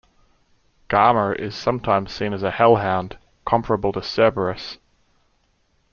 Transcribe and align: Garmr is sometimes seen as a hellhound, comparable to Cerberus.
Garmr 0.89 1.37
is 1.37 1.53
sometimes 1.53 2.11
seen 2.11 2.33
as 2.33 2.41
a 2.41 2.49
hellhound, 2.49 3.19
comparable 3.45 3.91
to 3.93 4.01
Cerberus. 4.01 4.79